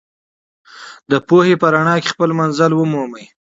[1.11, 3.25] د پوهې په رڼا کې خپل منزل ومومئ.